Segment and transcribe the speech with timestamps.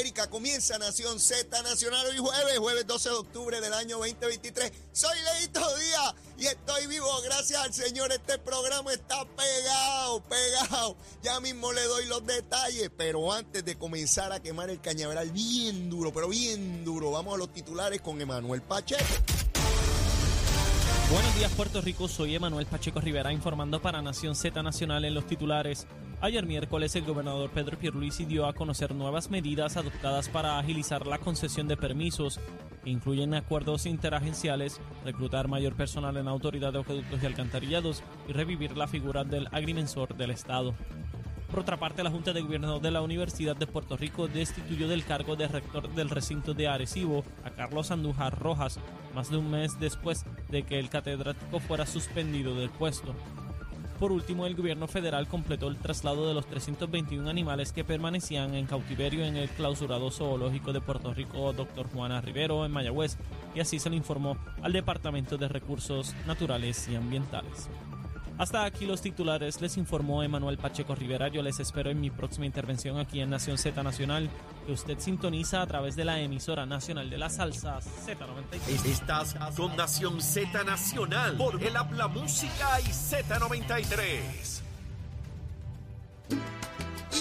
[0.00, 0.30] América.
[0.30, 4.72] Comienza Nación Z Nacional hoy jueves, jueves 12 de octubre del año 2023.
[4.92, 8.10] Soy Leito Díaz y estoy vivo gracias al Señor.
[8.10, 10.96] Este programa está pegado, pegado.
[11.22, 15.90] Ya mismo le doy los detalles, pero antes de comenzar a quemar el cañaveral bien
[15.90, 19.04] duro, pero bien duro, vamos a los titulares con Emanuel Pacheco.
[21.12, 25.26] Buenos días Puerto Rico, soy Emanuel Pacheco Rivera informando para Nación Z Nacional en los
[25.26, 25.86] titulares.
[26.22, 31.16] Ayer miércoles el gobernador Pedro Pierluisi dio a conocer nuevas medidas adoptadas para agilizar la
[31.16, 32.38] concesión de permisos,
[32.84, 38.34] que incluyen acuerdos interagenciales, reclutar mayor personal en la autoridad de acueductos y alcantarillados y
[38.34, 40.74] revivir la figura del agrimensor del Estado.
[41.50, 45.06] Por otra parte, la Junta de Gobierno de la Universidad de Puerto Rico destituyó del
[45.06, 48.78] cargo de rector del recinto de Arecibo a Carlos Andújar Rojas,
[49.14, 53.14] más de un mes después de que el catedrático fuera suspendido del puesto.
[54.00, 58.64] Por último, el gobierno federal completó el traslado de los 321 animales que permanecían en
[58.64, 61.86] cautiverio en el clausurado zoológico de Puerto Rico Dr.
[61.92, 63.18] Juana Rivero en Mayagüez,
[63.54, 67.68] y así se le informó al Departamento de Recursos Naturales y Ambientales.
[68.40, 71.28] Hasta aquí los titulares, les informó Emanuel Pacheco Rivera.
[71.28, 74.30] Yo les espero en mi próxima intervención aquí en Nación Z Nacional,
[74.64, 78.86] que usted sintoniza a través de la emisora nacional de la salsa Z93.
[78.86, 84.62] Estás con Nación Z Nacional por el Habla Música y Z93.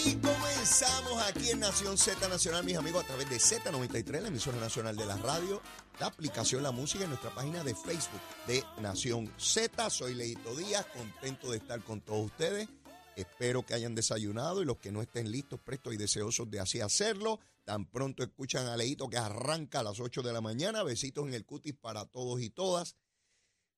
[0.05, 4.57] Y comenzamos aquí en Nación Z Nacional, mis amigos, a través de Z93, la emisora
[4.57, 5.61] nacional de la radio,
[5.99, 9.91] la aplicación La Música en nuestra página de Facebook de Nación Z.
[9.91, 12.67] Soy Leito Díaz, contento de estar con todos ustedes.
[13.15, 16.81] Espero que hayan desayunado y los que no estén listos, prestos y deseosos de así
[16.81, 17.39] hacerlo.
[17.63, 20.81] Tan pronto escuchan a Leito que arranca a las 8 de la mañana.
[20.81, 22.95] Besitos en el cutis para todos y todas.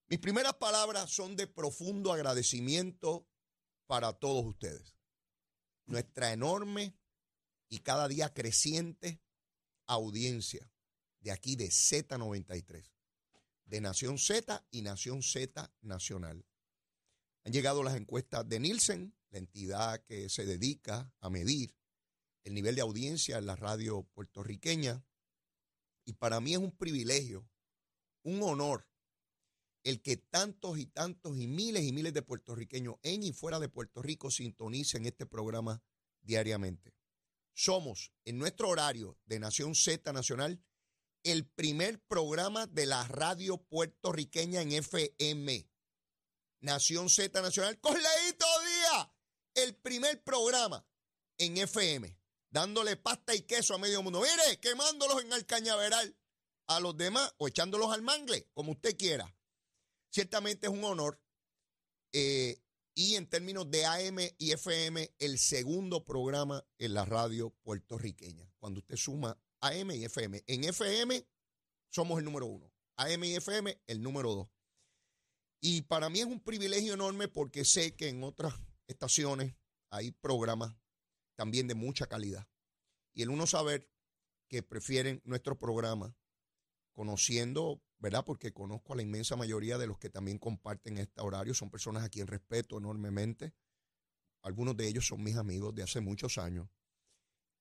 [0.08, 3.26] Mis primeras palabras son de profundo agradecimiento
[3.88, 4.96] para todos ustedes
[5.92, 6.96] nuestra enorme
[7.72, 9.22] y cada día creciente
[9.88, 10.70] audiencia
[11.22, 12.92] de aquí de Z93,
[13.64, 16.46] de Nación Z y Nación Z Nacional.
[17.46, 21.74] Han llegado las encuestas de Nielsen, la entidad que se dedica a medir
[22.44, 25.06] el nivel de audiencia en la radio puertorriqueña.
[26.04, 27.48] Y para mí es un privilegio,
[28.24, 28.86] un honor,
[29.84, 33.70] el que tantos y tantos y miles y miles de puertorriqueños en y fuera de
[33.70, 35.82] Puerto Rico sintonicen este programa
[36.22, 37.01] diariamente.
[37.54, 40.64] Somos, en nuestro horario de Nación Z Nacional,
[41.24, 45.70] el primer programa de la radio puertorriqueña en FM.
[46.62, 49.08] Nación Z Nacional, con Leito Díaz,
[49.56, 50.86] el primer programa
[51.38, 52.18] en FM,
[52.50, 54.22] dándole pasta y queso a medio mundo.
[54.22, 56.16] Mire, quemándolos en el cañaveral
[56.68, 59.36] a los demás o echándolos al mangle, como usted quiera.
[60.10, 61.22] Ciertamente es un honor.
[62.14, 62.62] Eh,
[63.02, 68.48] y en términos de AM y FM, el segundo programa en la radio puertorriqueña.
[68.60, 70.44] Cuando usted suma AM y FM.
[70.46, 71.26] En FM
[71.90, 72.72] somos el número uno.
[72.98, 74.50] AM y FM el número dos.
[75.62, 78.54] Y para mí es un privilegio enorme porque sé que en otras
[78.86, 79.56] estaciones
[79.90, 80.76] hay programas
[81.36, 82.48] también de mucha calidad.
[83.16, 83.90] Y el uno saber
[84.48, 86.16] que prefieren nuestro programa,
[86.94, 88.26] conociendo ¿verdad?
[88.26, 91.54] Porque conozco a la inmensa mayoría de los que también comparten este horario.
[91.54, 93.54] Son personas a quien respeto enormemente.
[94.42, 96.68] Algunos de ellos son mis amigos de hace muchos años.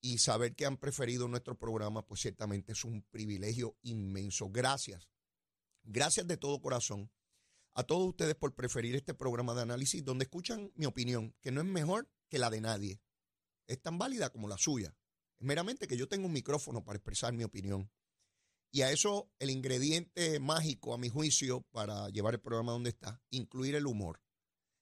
[0.00, 4.48] Y saber que han preferido nuestro programa, pues ciertamente es un privilegio inmenso.
[4.48, 5.10] Gracias.
[5.82, 7.10] Gracias de todo corazón
[7.74, 11.60] a todos ustedes por preferir este programa de análisis donde escuchan mi opinión, que no
[11.60, 13.00] es mejor que la de nadie.
[13.66, 14.96] Es tan válida como la suya.
[15.38, 17.90] Es meramente que yo tengo un micrófono para expresar mi opinión.
[18.72, 23.20] Y a eso el ingrediente mágico, a mi juicio, para llevar el programa donde está,
[23.30, 24.22] incluir el humor.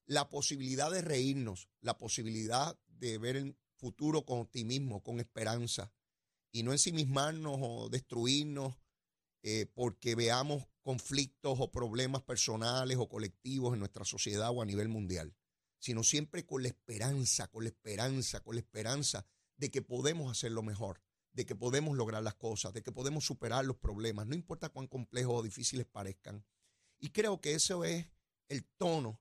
[0.05, 5.93] La posibilidad de reírnos, la posibilidad de ver el futuro con optimismo, con esperanza,
[6.53, 8.75] y no ensimismarnos o destruirnos
[9.43, 14.89] eh, porque veamos conflictos o problemas personales o colectivos en nuestra sociedad o a nivel
[14.89, 15.35] mundial,
[15.79, 19.27] sino siempre con la esperanza, con la esperanza, con la esperanza
[19.57, 21.03] de que podemos hacerlo mejor
[21.39, 24.89] de que podemos lograr las cosas, de que podemos superar los problemas, no importa cuán
[24.89, 26.45] complejos o difíciles parezcan.
[26.99, 28.11] Y creo que eso es
[28.49, 29.21] el tono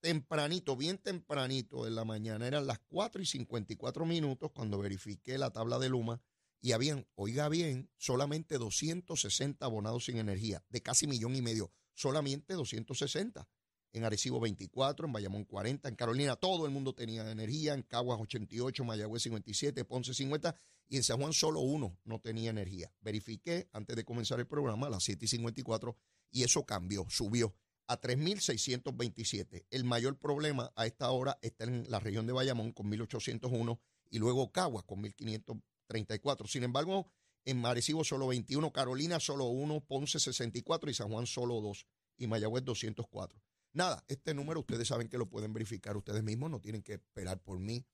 [0.00, 5.50] tempranito, bien tempranito en la mañana, eran las 4 y 54 minutos cuando verifiqué la
[5.50, 6.22] tabla de Luma
[6.62, 12.54] y habían, oiga bien, solamente 260 abonados sin energía, de casi millón y medio, solamente
[12.54, 13.46] 260.
[13.92, 18.18] En Arecibo 24, en Bayamón 40, en Carolina todo el mundo tenía energía, en Caguas
[18.20, 20.56] 88, Mayagüez 57, Ponce 50
[20.88, 22.92] y en San Juan solo uno no tenía energía.
[23.00, 25.96] Verifiqué antes de comenzar el programa a las 7 y 54
[26.30, 27.54] y eso cambió, subió
[27.86, 29.66] a 3.627.
[29.70, 33.78] El mayor problema a esta hora está en la región de Bayamón con 1.801
[34.10, 36.48] y luego Caguas con 1.534.
[36.48, 37.10] Sin embargo,
[37.44, 41.86] en Marecibo solo 21, Carolina solo 1, Ponce 64 y San Juan solo 2
[42.18, 43.42] y Mayagüez 204.
[43.72, 47.42] Nada, este número ustedes saben que lo pueden verificar ustedes mismos, no tienen que esperar
[47.42, 47.86] por mí,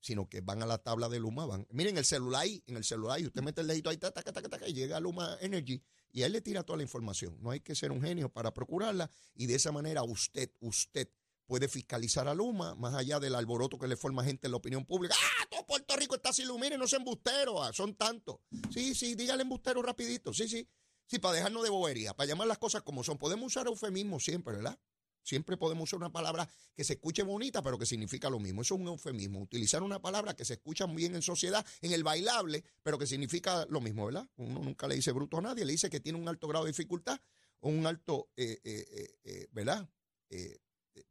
[0.00, 1.66] sino que van a la tabla de Luma, van.
[1.70, 4.22] Miren el celular ahí, en el celular, y usted mete el dedito ahí, ta, ta,
[4.22, 7.36] ta, y llega a Luma Energy y él le tira toda la información.
[7.40, 11.08] No hay que ser un genio para procurarla y de esa manera usted, usted
[11.46, 14.84] puede fiscalizar a Luma, más allá del alboroto que le forma gente en la opinión
[14.84, 15.14] pública.
[15.16, 15.46] ¡Ah!
[15.50, 18.38] Todo Puerto Rico está sin luz, no son embusteros, ah, son tantos.
[18.72, 20.68] Sí, sí, dígale embustero rapidito, sí, sí.
[21.08, 23.16] Sí, para dejarnos de bobería, para llamar las cosas como son.
[23.16, 24.76] Podemos usar eufemismo siempre, ¿verdad?
[25.26, 28.62] Siempre podemos usar una palabra que se escuche bonita, pero que significa lo mismo.
[28.62, 29.40] Eso es un eufemismo.
[29.40, 33.08] Utilizar una palabra que se escucha muy bien en sociedad, en el bailable, pero que
[33.08, 34.28] significa lo mismo, ¿verdad?
[34.36, 36.70] Uno nunca le dice bruto a nadie, le dice que tiene un alto grado de
[36.70, 37.18] dificultad
[37.58, 39.88] o un alto, eh, eh, eh, ¿verdad?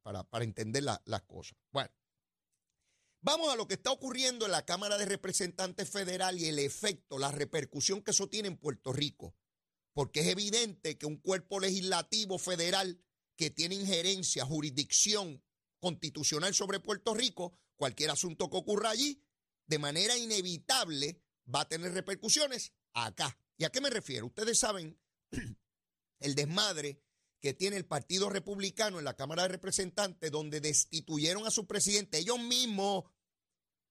[0.01, 1.57] para, para, entender las cosas.
[1.73, 1.89] Bueno,
[3.19, 7.19] vamos a lo que está ocurriendo en la Cámara de Representantes Federal y el efecto,
[7.19, 9.35] la repercusión que eso tiene en Puerto Rico.
[9.91, 13.01] Porque es evidente que un cuerpo legislativo federal
[13.35, 15.43] que tiene injerencia, jurisdicción
[15.79, 19.21] constitucional sobre Puerto Rico, cualquier asunto que ocurra allí,
[19.67, 21.21] de manera inevitable
[21.53, 23.37] va a tener repercusiones acá.
[23.57, 24.25] ¿Y a qué me refiero?
[24.27, 24.99] Ustedes saben
[26.19, 27.01] el desmadre
[27.41, 32.17] que tiene el Partido Republicano en la Cámara de Representantes, donde destituyeron a su presidente
[32.17, 33.03] ellos mismos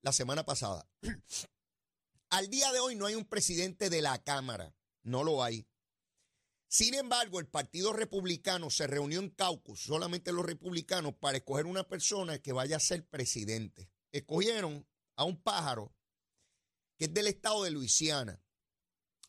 [0.02, 0.88] la semana pasada.
[2.30, 5.68] Al día de hoy no hay un presidente de la Cámara, no lo hay.
[6.74, 11.86] Sin embargo, el Partido Republicano se reunió en caucus, solamente los republicanos, para escoger una
[11.86, 13.88] persona que vaya a ser presidente.
[14.10, 14.84] Escogieron
[15.14, 15.94] a un pájaro
[16.98, 18.42] que es del estado de Luisiana,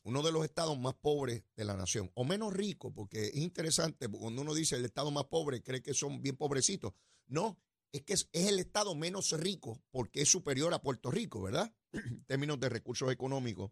[0.02, 4.08] uno de los estados más pobres de la nación, o menos rico, porque es interesante,
[4.08, 6.94] cuando uno dice el estado más pobre, cree que son bien pobrecitos.
[7.28, 7.60] No,
[7.92, 11.72] es que es, es el estado menos rico porque es superior a Puerto Rico, ¿verdad?
[11.92, 13.70] en términos de recursos económicos.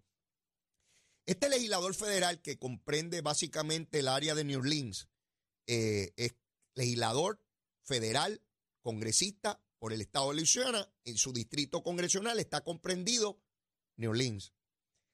[1.26, 5.09] Este legislador federal que comprende básicamente el área de New Orleans
[5.66, 6.35] eh, es
[6.75, 7.43] legislador
[7.83, 8.43] federal,
[8.83, 10.93] congresista por el estado de Luisiana.
[11.04, 13.40] En su distrito congresional está comprendido
[13.97, 14.52] New Orleans.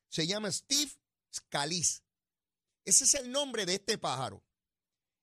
[0.08, 0.90] Se llama Steve
[1.32, 2.02] Scalise.
[2.84, 4.44] Ese es el nombre de este pájaro.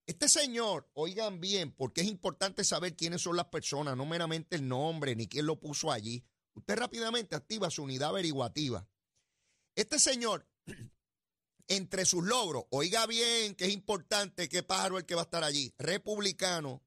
[0.05, 4.65] Este señor, oigan bien, porque es importante saber quiénes son las personas, no meramente el
[4.65, 6.23] nombre ni quién lo puso allí.
[6.53, 8.87] Usted rápidamente activa su unidad averiguativa.
[9.75, 10.47] Este señor
[11.67, 15.43] entre sus logros, oiga bien que es importante qué pájaro el que va a estar
[15.43, 16.83] allí, republicano,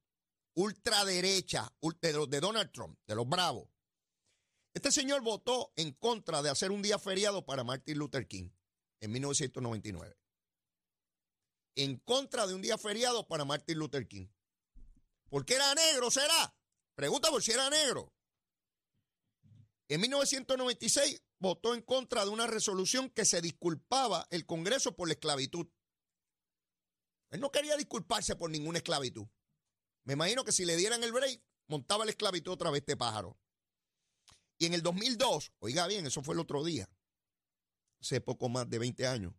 [0.55, 3.69] ultraderecha, de Donald Trump, de los bravos.
[4.73, 8.51] Este señor votó en contra de hacer un día feriado para Martin Luther King
[9.01, 10.17] en 1999.
[11.77, 14.29] En contra de un día feriado para Martin Luther King.
[15.29, 16.55] ¿Por qué era negro, será?
[16.95, 18.13] Pregunta por si era negro.
[19.91, 25.15] En 1996 votó en contra de una resolución que se disculpaba el Congreso por la
[25.15, 25.67] esclavitud.
[27.31, 29.27] Él no quería disculparse por ninguna esclavitud.
[30.05, 33.37] Me imagino que si le dieran el break, montaba la esclavitud otra vez este pájaro.
[34.59, 36.89] Y en el 2002, oiga bien, eso fue el otro día,
[38.01, 39.35] hace poco más de 20 años,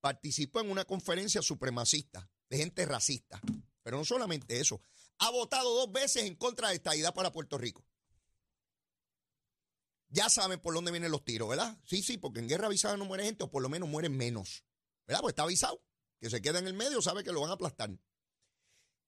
[0.00, 3.40] participó en una conferencia supremacista de gente racista.
[3.82, 4.80] Pero no solamente eso,
[5.18, 7.84] ha votado dos veces en contra de esta idea para Puerto Rico.
[10.16, 11.78] Ya saben por dónde vienen los tiros, ¿verdad?
[11.84, 14.64] Sí, sí, porque en guerra avisada no muere gente, o por lo menos mueren menos.
[15.06, 15.20] ¿Verdad?
[15.20, 15.84] Pues está avisado.
[16.18, 17.90] Que se queda en el medio, sabe que lo van a aplastar.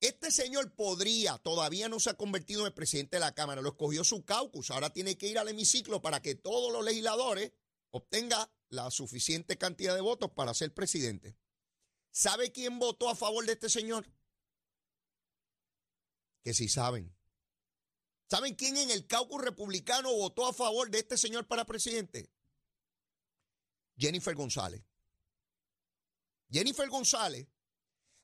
[0.00, 4.04] Este señor podría, todavía no se ha convertido en presidente de la Cámara, lo escogió
[4.04, 7.52] su caucus, ahora tiene que ir al hemiciclo para que todos los legisladores
[7.88, 11.38] obtengan la suficiente cantidad de votos para ser presidente.
[12.10, 14.06] ¿Sabe quién votó a favor de este señor?
[16.44, 17.17] Que si saben.
[18.30, 22.30] ¿Saben quién en el caucus republicano votó a favor de este señor para presidente?
[23.96, 24.82] Jennifer González.
[26.50, 27.46] Jennifer González,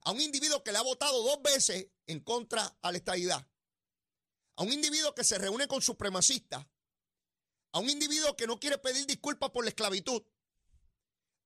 [0.03, 3.49] a un individuo que le ha votado dos veces en contra a la estadidad,
[4.57, 6.67] a un individuo que se reúne con supremacistas,
[7.73, 10.23] a un individuo que no quiere pedir disculpas por la esclavitud,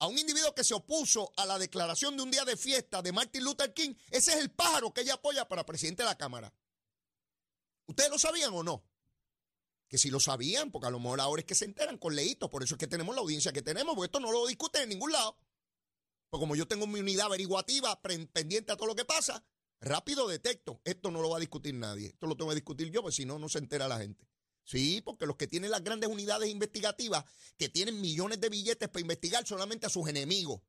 [0.00, 3.12] a un individuo que se opuso a la declaración de un día de fiesta de
[3.12, 6.52] Martin Luther King, ese es el pájaro que ella apoya para presidente de la Cámara.
[7.88, 8.84] ¿Ustedes lo sabían o no?
[9.88, 12.50] Que si lo sabían, porque a lo mejor ahora es que se enteran con leitos,
[12.50, 14.90] por eso es que tenemos la audiencia que tenemos, porque esto no lo discuten en
[14.90, 15.38] ningún lado.
[16.28, 19.42] Pues como yo tengo mi unidad averiguativa pendiente a todo lo que pasa,
[19.80, 23.00] rápido detecto, esto no lo va a discutir nadie, esto lo tengo que discutir yo,
[23.00, 24.28] porque si no, no se entera la gente.
[24.64, 27.24] Sí, porque los que tienen las grandes unidades investigativas,
[27.56, 30.60] que tienen millones de billetes para investigar solamente a sus enemigos,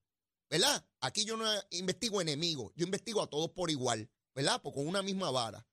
[0.49, 0.87] ¿verdad?
[1.01, 4.61] Aquí yo no investigo enemigos, yo investigo a todos por igual, ¿verdad?
[4.61, 5.67] Pues con una misma vara.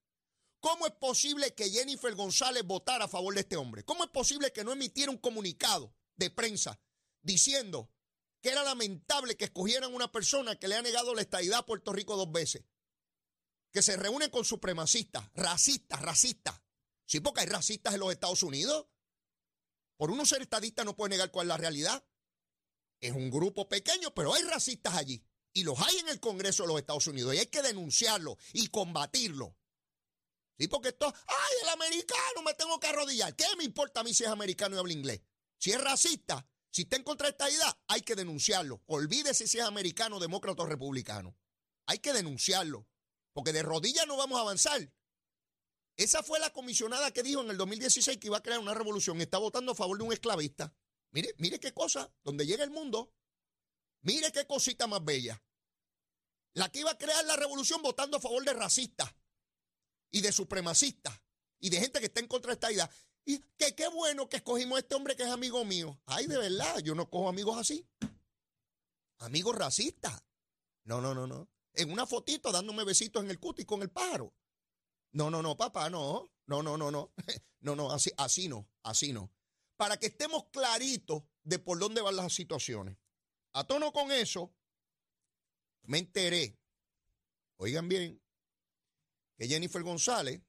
[0.66, 3.84] ¿Cómo es posible que Jennifer González votara a favor de este hombre?
[3.84, 6.80] ¿Cómo es posible que no emitiera un comunicado de prensa
[7.22, 7.92] diciendo
[8.42, 11.92] que era lamentable que escogieran una persona que le ha negado la estadidad a Puerto
[11.92, 12.64] Rico dos veces?
[13.70, 16.60] Que se reúne con supremacistas, racistas, racistas.
[17.04, 18.88] Sí, porque hay racistas en los Estados Unidos.
[19.96, 22.04] Por uno ser estadista no puede negar cuál es la realidad.
[22.98, 25.24] Es un grupo pequeño, pero hay racistas allí.
[25.52, 27.36] Y los hay en el Congreso de los Estados Unidos.
[27.36, 29.56] Y hay que denunciarlo y combatirlo.
[30.58, 33.34] Sí, porque esto, ay, el americano, me tengo que arrodillar.
[33.36, 35.20] ¿Qué me importa a mí si es americano y habla inglés?
[35.58, 38.82] Si es racista, si está en contra de esta idea, hay que denunciarlo.
[38.86, 41.36] Olvídese si es americano, demócrata o republicano.
[41.86, 42.88] Hay que denunciarlo.
[43.34, 44.90] Porque de rodillas no vamos a avanzar.
[45.96, 49.20] Esa fue la comisionada que dijo en el 2016 que iba a crear una revolución.
[49.20, 50.74] Está votando a favor de un esclavista.
[51.10, 53.14] Mire, mire qué cosa, donde llega el mundo.
[54.02, 55.42] Mire qué cosita más bella.
[56.54, 59.14] La que iba a crear la revolución votando a favor de racistas
[60.10, 61.20] y de supremacistas
[61.58, 62.90] y de gente que está en contra de esta idea.
[63.24, 66.00] Y que qué bueno que escogimos a este hombre que es amigo mío.
[66.06, 67.84] Ay, de verdad, yo no cojo amigos así.
[69.18, 70.22] Amigos racistas.
[70.84, 71.48] No, no, no, no.
[71.72, 74.32] En una fotito dándome besitos en el cuti con el pájaro.
[75.12, 76.30] No, no, no, papá, no.
[76.46, 77.12] No, no, no, no.
[77.60, 79.32] No, no, así, así no, así no.
[79.76, 82.96] Para que estemos claritos de por dónde van las situaciones.
[83.54, 84.54] A tono con eso,
[85.82, 86.56] me enteré,
[87.56, 88.22] oigan bien,
[89.36, 90.42] que Jennifer González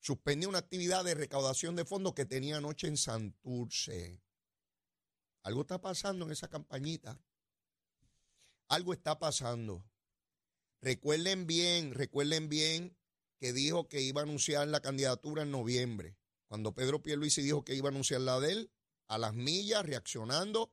[0.00, 4.22] suspendió una actividad de recaudación de fondos que tenía anoche en Santurce.
[5.42, 7.20] Algo está pasando en esa campañita.
[8.68, 9.84] Algo está pasando.
[10.80, 12.96] Recuerden bien, recuerden bien
[13.38, 16.16] que dijo que iba a anunciar la candidatura en noviembre.
[16.48, 18.72] Cuando Pedro Pierluisi dijo que iba a anunciar la de él,
[19.08, 20.72] a las millas, reaccionando,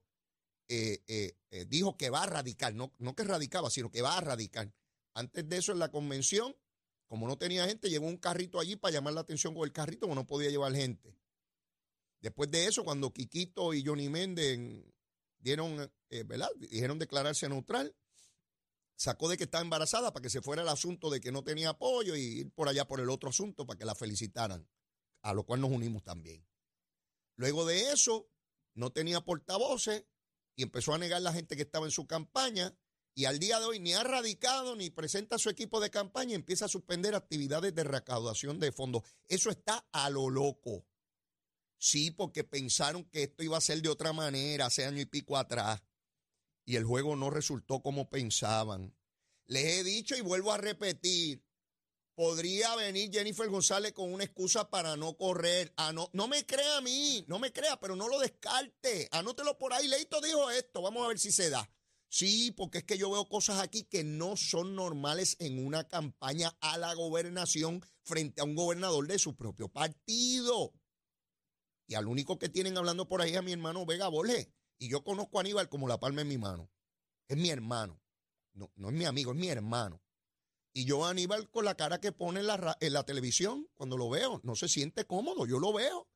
[0.67, 4.17] eh, eh, eh, dijo que va a radicar, no, no que radicaba, sino que va
[4.17, 4.73] a radicar.
[5.13, 6.55] Antes de eso, en la convención,
[7.13, 10.07] como no tenía gente, llevó un carrito allí para llamar la atención con el carrito,
[10.07, 11.15] porque no podía llevar gente.
[12.19, 14.59] Después de eso, cuando Quiquito y Johnny Méndez
[15.37, 16.49] dieron, eh, ¿verdad?
[16.57, 17.95] Dijeron declararse neutral,
[18.95, 21.69] sacó de que estaba embarazada para que se fuera el asunto de que no tenía
[21.69, 24.67] apoyo y ir por allá por el otro asunto para que la felicitaran,
[25.21, 26.43] a lo cual nos unimos también.
[27.35, 28.27] Luego de eso,
[28.73, 30.03] no tenía portavoces
[30.55, 32.75] y empezó a negar la gente que estaba en su campaña
[33.15, 36.35] y al día de hoy ni ha radicado ni presenta su equipo de campaña y
[36.35, 39.03] empieza a suspender actividades de recaudación de fondos.
[39.27, 40.85] Eso está a lo loco.
[41.77, 45.37] Sí, porque pensaron que esto iba a ser de otra manera hace año y pico
[45.37, 45.81] atrás
[46.65, 48.95] y el juego no resultó como pensaban.
[49.45, 51.43] Les he dicho y vuelvo a repetir,
[52.15, 55.73] podría venir Jennifer González con una excusa para no correr.
[55.75, 59.09] Ah, no, no me crea a mí, no me crea, pero no lo descarte.
[59.11, 59.87] Anótelo por ahí.
[59.87, 61.69] Leito dijo esto, vamos a ver si se da.
[62.13, 66.55] Sí, porque es que yo veo cosas aquí que no son normales en una campaña
[66.61, 70.75] a la gobernación frente a un gobernador de su propio partido.
[71.87, 74.47] Y al único que tienen hablando por ahí es a mi hermano Vega Borges.
[74.77, 76.69] Y yo conozco a Aníbal como la palma en mi mano.
[77.27, 77.99] Es mi hermano.
[78.53, 79.99] No, no es mi amigo, es mi hermano.
[80.71, 83.97] Y yo a Aníbal con la cara que pone en la, en la televisión, cuando
[83.97, 86.07] lo veo, no se siente cómodo, yo lo veo.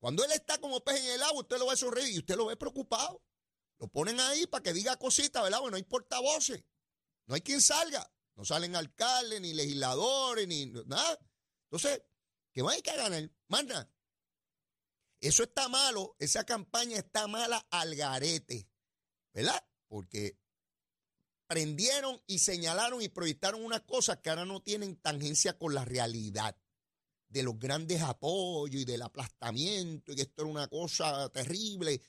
[0.00, 2.46] Cuando él está como pez en el agua, usted lo ve sonreír y usted lo
[2.46, 3.22] ve preocupado.
[3.80, 5.60] Lo ponen ahí para que diga cositas, ¿verdad?
[5.60, 6.62] Bueno, no hay portavoces.
[7.26, 8.08] No hay quien salga.
[8.36, 11.18] No salen alcaldes, ni legisladores, ni nada.
[11.64, 12.02] Entonces,
[12.52, 13.30] ¿qué va a que ganar?
[13.48, 13.90] Manda.
[15.18, 16.14] Eso está malo.
[16.18, 18.68] Esa campaña está mala al garete.
[19.32, 19.64] ¿Verdad?
[19.88, 20.38] Porque
[21.46, 26.54] prendieron y señalaron y proyectaron unas cosas que ahora no tienen tangencia con la realidad
[27.28, 32.00] de los grandes apoyos y del aplastamiento y que esto era una cosa terrible.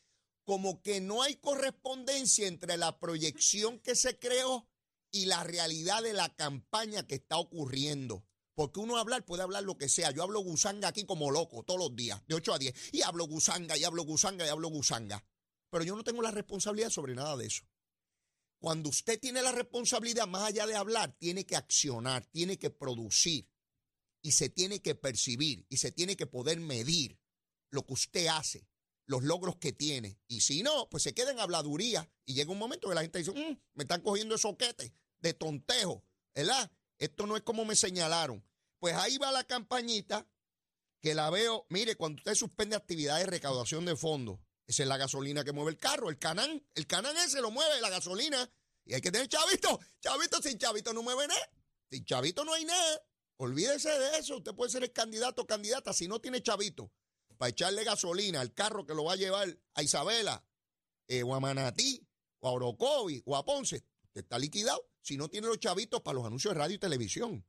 [0.51, 4.67] Como que no hay correspondencia entre la proyección que se creó
[5.09, 8.25] y la realidad de la campaña que está ocurriendo.
[8.53, 10.11] Porque uno hablar puede hablar lo que sea.
[10.11, 12.75] Yo hablo gusanga aquí como loco todos los días, de 8 a 10.
[12.91, 15.25] Y hablo gusanga, y hablo gusanga, y hablo gusanga.
[15.69, 17.63] Pero yo no tengo la responsabilidad sobre nada de eso.
[18.59, 23.49] Cuando usted tiene la responsabilidad, más allá de hablar, tiene que accionar, tiene que producir
[24.21, 27.21] y se tiene que percibir y se tiene que poder medir
[27.69, 28.67] lo que usted hace,
[29.11, 30.17] los logros que tiene.
[30.27, 33.19] Y si no, pues se queda en habladuría y llega un momento que la gente
[33.19, 36.03] dice, mm, me están cogiendo esos soquete de tontejo,
[36.33, 36.71] ¿verdad?
[36.97, 38.43] Esto no es como me señalaron.
[38.79, 40.25] Pues ahí va la campañita
[41.01, 44.97] que la veo, mire, cuando usted suspende actividades de recaudación de fondos, esa es la
[44.97, 48.49] gasolina que mueve el carro, el canán, el canán ese lo mueve la gasolina
[48.85, 51.51] y hay que tener chavito, chavito sin chavito no mueve nada,
[51.89, 53.01] sin chavito no hay nada.
[53.37, 54.37] Olvídese de eso.
[54.37, 56.91] Usted puede ser el candidato o candidata si no tiene chavito
[57.41, 60.45] para echarle gasolina al carro que lo va a llevar a Isabela,
[61.07, 62.07] eh, o a Manatí,
[62.39, 63.83] o a Orocovi, o a Ponce.
[64.13, 67.43] Está liquidado si no tiene los chavitos para los anuncios de radio y televisión.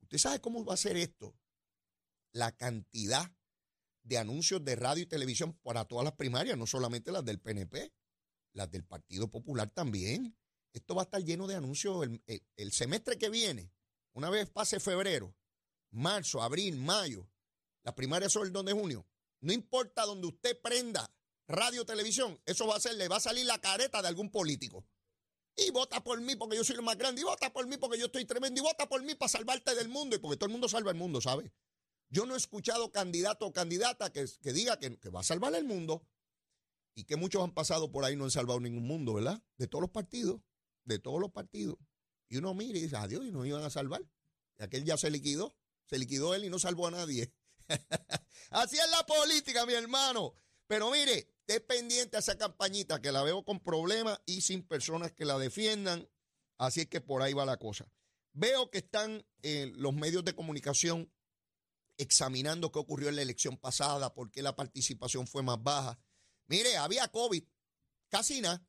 [0.00, 1.38] Usted sabe cómo va a ser esto.
[2.32, 3.32] La cantidad
[4.02, 7.92] de anuncios de radio y televisión para todas las primarias, no solamente las del PNP,
[8.52, 10.36] las del Partido Popular también.
[10.72, 12.04] Esto va a estar lleno de anuncios
[12.56, 13.70] el semestre que viene.
[14.12, 15.36] Una vez pase febrero,
[15.92, 17.30] marzo, abril, mayo,
[17.84, 19.06] las primarias son el 2 de junio.
[19.40, 21.10] No importa donde usted prenda
[21.48, 24.86] radio, televisión, eso va a ser, le va a salir la careta de algún político.
[25.56, 27.98] Y vota por mí porque yo soy el más grande, y vota por mí porque
[27.98, 30.52] yo estoy tremendo, y vota por mí para salvarte del mundo, y porque todo el
[30.52, 31.52] mundo salva el mundo, ¿sabe?
[32.08, 35.64] Yo no he escuchado candidato o candidata que, que diga que, va a salvar el
[35.64, 36.06] mundo,
[36.94, 39.42] y que muchos han pasado por ahí no han salvado ningún mundo, ¿verdad?
[39.58, 40.40] De todos los partidos,
[40.84, 41.76] de todos los partidos.
[42.28, 44.02] Y uno mira y dice, adiós, y nos iban a salvar.
[44.58, 47.32] Y aquel ya se liquidó, se liquidó él y no salvó a nadie.
[48.50, 50.34] Así es la política, mi hermano.
[50.66, 55.12] Pero mire, esté pendiente a esa campañita que la veo con problemas y sin personas
[55.12, 56.08] que la defiendan.
[56.58, 57.90] Así es que por ahí va la cosa.
[58.32, 61.12] Veo que están eh, los medios de comunicación
[61.96, 65.98] examinando qué ocurrió en la elección pasada, por qué la participación fue más baja.
[66.46, 67.42] Mire, había COVID,
[68.08, 68.64] casi nada.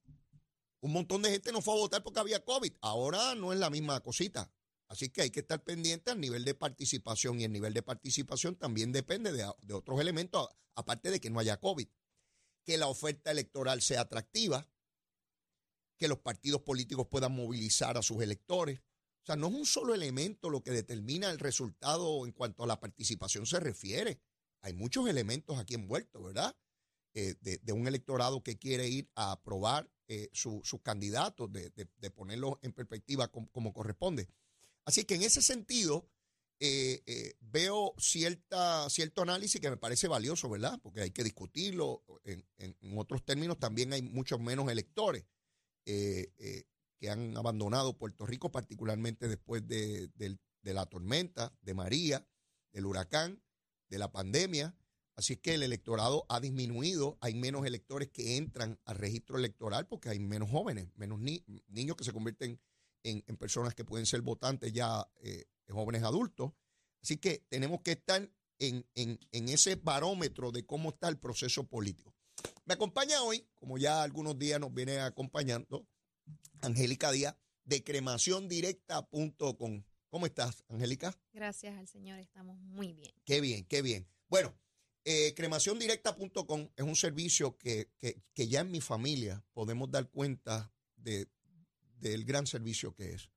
[0.82, 2.74] Un montón de gente no fue a votar porque había COVID.
[2.82, 4.52] Ahora no es la misma cosita.
[4.92, 8.58] Así que hay que estar pendiente al nivel de participación y el nivel de participación
[8.58, 11.88] también depende de, otros elementos, aparte de que no haya COVID.
[12.66, 14.70] Que la oferta electoral sea atractiva,
[15.98, 18.82] que los partidos políticos puedan movilizar a sus electores.
[18.82, 22.68] O sea, no es un solo elemento lo que determina el resultado en cuanto a
[22.68, 24.20] la participación se refiere.
[24.60, 26.54] Hay muchos elementos aquí envueltos, ¿verdad?
[27.14, 32.56] Eh, de, un electorado que quiere ir a aprobar eh, sus candidatos, de, de, ponerlos
[32.62, 34.28] en perspectiva como, corresponde.
[34.86, 36.10] Así que en ese sentido,
[36.60, 40.80] eh, eh, veo cierta, cierto análisis que me parece valioso, ¿verdad?
[40.82, 42.04] Porque hay que discutirlo.
[42.24, 42.46] En,
[42.98, 45.26] otros términos, también hay muchos menos electores
[45.84, 50.10] que han abandonado Puerto Rico, particularmente después de,
[50.62, 52.28] de la tormenta, de María,
[52.72, 53.42] del huracán,
[53.90, 54.76] de la pandemia.
[55.16, 60.10] Así que el electorado ha disminuido, hay menos electores que entran al registro electoral porque
[60.10, 62.60] hay menos jóvenes, menos niños que se convierten
[63.04, 66.54] en, personas que pueden ser votantes ya eh, jóvenes adultos.
[67.02, 68.86] Así que tenemos que estar en,
[69.32, 72.14] ese barómetro de cómo está el proceso político.
[72.66, 75.88] Me acompaña hoy, como ya algunos días nos viene acompañando,
[76.62, 79.84] Angélica Díaz de cremaciondirecta.com.
[80.10, 81.18] ¿Cómo estás, Angélica?
[81.34, 83.14] Gracias al Señor, estamos muy bien.
[83.26, 84.08] Qué bien, qué bien.
[84.28, 84.56] Bueno,
[85.04, 87.90] eh, cremaciondirecta.com es un servicio que,
[88.36, 91.28] ya en mi familia podemos dar cuenta de,
[92.02, 93.30] del gran servicio que es.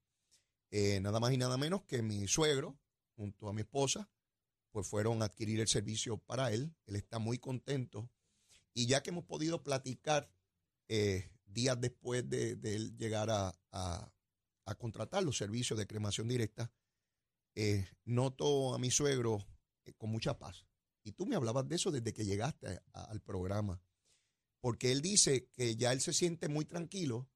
[0.71, 2.79] Eh, nada más y nada menos que mi suegro,
[3.15, 4.11] junto a mi esposa,
[4.71, 6.75] pues fueron a adquirir el servicio para él.
[6.87, 8.11] Él está muy contento.
[8.73, 10.33] Y ya que hemos podido platicar
[10.89, 13.55] eh, días después de, él llegar a,
[14.79, 16.73] contratar los servicios de cremación directa,
[18.05, 19.47] noto a mi suegro
[19.99, 20.67] con mucha paz
[21.05, 23.81] y tú me hablabas de eso desde que llegaste al programa.
[24.61, 27.29] Porque él dice que ya él se siente muy tranquilo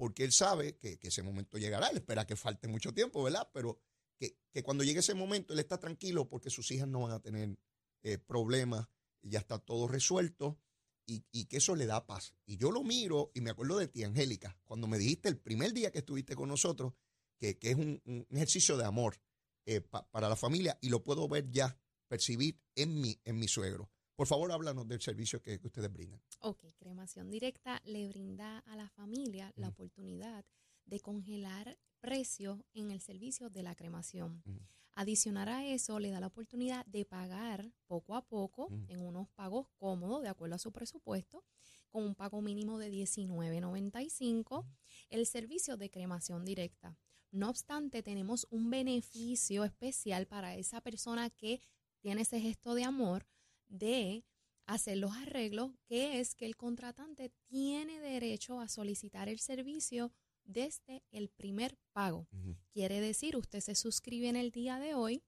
[0.00, 1.88] porque él sabe que, ese momento llegará.
[1.88, 3.50] Él espera que falte mucho tiempo, ¿verdad?
[3.52, 3.78] Pero
[4.16, 7.58] que, cuando llegue ese momento él está tranquilo porque sus hijas no van a tener
[8.02, 8.88] eh, problemas,
[9.20, 10.58] ya está todo resuelto
[11.04, 12.34] y, que eso le da paz.
[12.46, 15.74] Y yo lo miro y me acuerdo de ti, Angélica, cuando me dijiste el primer
[15.74, 16.94] día que estuviste con nosotros
[17.36, 19.20] que, es un, ejercicio de amor
[19.66, 23.90] eh, para la familia y lo puedo ver ya percibir en mi, en mi suegro.
[24.20, 26.20] Por favor, háblanos del servicio que, ustedes brindan.
[26.40, 30.44] Ok, cremación directa le brinda a la familia la oportunidad
[30.84, 34.42] de congelar precios en el servicio de la cremación.
[34.44, 34.58] Ujú.
[34.92, 39.68] Adicionar a eso, le da la oportunidad de pagar poco a poco en unos pagos
[39.78, 41.42] cómodos, de acuerdo a su presupuesto,
[41.88, 44.66] con un pago mínimo de $19.95,
[45.08, 46.98] el servicio de cremación directa.
[47.30, 51.62] No obstante, tenemos un beneficio especial para esa persona que
[52.00, 53.26] tiene ese gesto de amor
[53.70, 54.24] de
[54.66, 60.12] hacer los arreglos, que es que el contratante tiene derecho a solicitar el servicio
[60.44, 62.28] desde el primer pago.
[62.72, 65.22] Quiere decir, usted se suscribe en el día de hoy,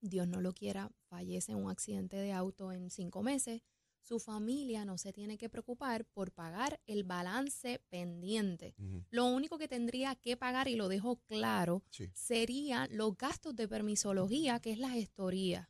[0.00, 3.62] Dios no lo quiera, fallece en un accidente de auto en cinco meses,
[4.02, 8.76] su familia no se tiene que preocupar por pagar el balance pendiente.
[9.10, 12.08] Lo único que tendría que pagar, y lo dejo claro, Sí.
[12.14, 15.68] serían los gastos de permisología, que es la gestoría.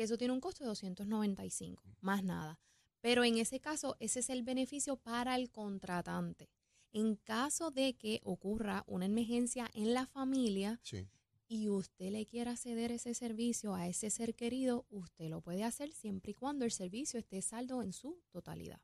[0.00, 2.58] Que eso tiene un costo de 295, más nada.
[3.02, 6.48] Pero en ese caso, ese es el beneficio para el contratante.
[6.90, 11.06] En caso de que ocurra una emergencia en la familia Sí.
[11.48, 15.92] y usted le quiera ceder ese servicio a ese ser querido, usted lo puede hacer
[15.92, 18.80] siempre y cuando el servicio esté saldo en su totalidad.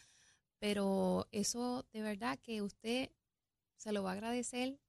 [0.58, 3.10] Pero eso de verdad que usted
[3.76, 4.80] se lo va a agradecer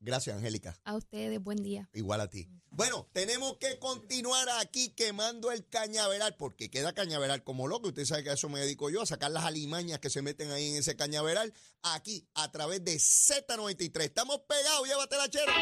[0.00, 0.76] Gracias, Angélica.
[0.84, 1.88] A ustedes, buen día.
[1.92, 2.48] Igual a ti.
[2.70, 7.88] Bueno, tenemos que continuar aquí quemando el cañaveral, porque queda cañaveral como loco.
[7.88, 10.50] Usted sabe que a eso me dedico yo, a sacar las alimañas que se meten
[10.50, 11.52] ahí en ese cañaveral,
[11.82, 14.00] aquí, a través de Z93.
[14.02, 15.52] Estamos pegados, llévatela, chero.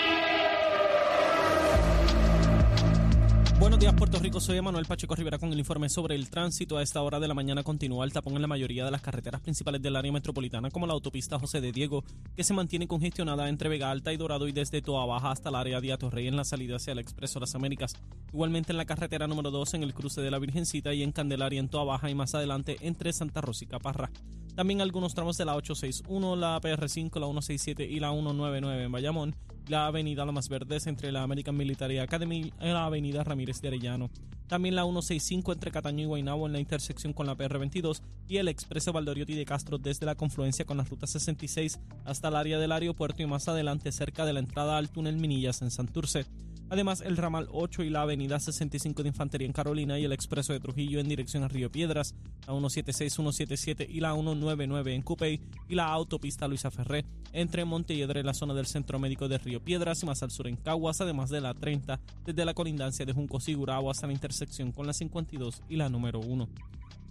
[3.78, 4.40] Buenos días, Puerto Rico.
[4.40, 6.78] Soy Manuel Pacheco Rivera con el informe sobre el tránsito.
[6.78, 9.40] A esta hora de la mañana continúa el tapón en la mayoría de las carreteras
[9.40, 12.02] principales del área metropolitana, como la autopista José de Diego,
[12.34, 15.54] que se mantiene congestionada entre Vega Alta y Dorado y desde Toa Baja hasta el
[15.54, 17.94] área de Atorrey en la salida hacia el Expreso Las Américas.
[18.32, 21.60] Igualmente en la carretera número 2 en el cruce de la Virgencita y en Candelaria
[21.60, 24.10] en Toa Baja y más adelante entre Santa Rosa y Caparra.
[24.56, 29.36] También algunos tramos de la 861, la PR5, la 167 y la 199 en Bayamón,
[29.68, 34.10] la avenida Lomas Verdes entre la American Military Academy y la avenida Ramírez de Arellano.
[34.46, 38.48] También la 165 entre Cataño y Guaynabo en la intersección con la PR22 y el
[38.48, 42.72] expreso Valdoriotti de Castro desde la confluencia con la ruta 66 hasta el área del
[42.72, 46.24] aeropuerto y más adelante cerca de la entrada al túnel Minillas en Santurce.
[46.70, 50.52] Además, el ramal 8 y la avenida 65 de Infantería en Carolina y el expreso
[50.52, 52.14] de Trujillo en dirección a Río Piedras,
[52.46, 58.22] la 176, 177 y la 199 en Cupey y la autopista Luisa Ferré entre Montelledre,
[58.22, 61.30] la zona del Centro Médico de Río Piedras y más al sur en Caguas, además
[61.30, 64.92] de la 30 desde la colindancia de Juncos y Gurabo hasta la intersección con la
[64.92, 66.48] 52 y la número 1.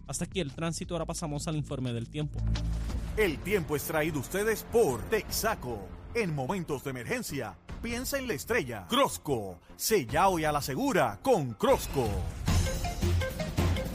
[0.08, 2.40] Hasta aquí el tránsito, ahora pasamos al informe del tiempo.
[3.18, 5.97] El tiempo es traído ustedes por Texaco.
[6.14, 8.86] En momentos de emergencia, piensa en la estrella.
[8.90, 12.08] Crosco, sella hoy a la segura con Crosco.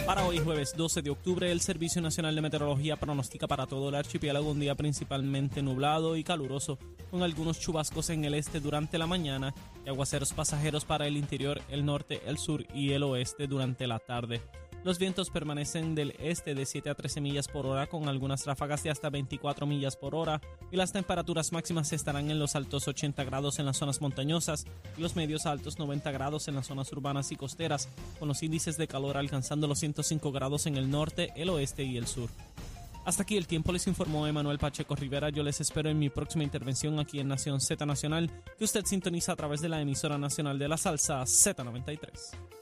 [0.06, 3.94] Para hoy jueves 12 de octubre, el Servicio Nacional de Meteorología pronostica para todo el
[3.94, 6.78] archipiélago un día principalmente nublado y caluroso,
[7.10, 11.60] con algunos chubascos en el este durante la mañana y aguaceros pasajeros para el interior,
[11.70, 14.42] el norte, el sur y el oeste durante la tarde.
[14.84, 18.82] Los vientos permanecen del este de 7 a 13 millas por hora con algunas ráfagas
[18.82, 20.40] de hasta 24 millas por hora
[20.72, 24.66] y las temperaturas máximas estarán en los altos 80 grados en las zonas montañosas
[24.96, 28.42] y los medios a altos 90 grados en las zonas urbanas y costeras, con los
[28.42, 32.28] índices de calor alcanzando los 105 grados en el norte, el oeste y el sur.
[33.04, 35.30] Hasta aquí el tiempo les informó Emanuel Pacheco Rivera.
[35.30, 39.32] Yo les espero en mi próxima intervención aquí en Nación Z Nacional, que usted sintoniza
[39.32, 42.61] a través de la emisora nacional de la salsa Z93.